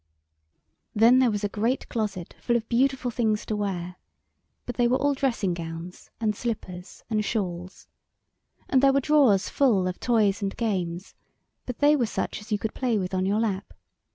[0.95, 3.97] Then there was a great closet full of beautiful things to wear
[4.65, 7.87] but they were all dressing gowns and slippers and shawls;
[8.67, 11.13] and there were drawers full of toys and games;
[11.67, 13.75] but they were such as you could play with on your lap.